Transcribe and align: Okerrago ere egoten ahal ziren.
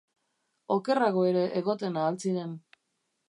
Okerrago 0.75 1.25
ere 1.31 1.43
egoten 1.63 1.99
ahal 2.05 2.17
ziren. 2.27 2.57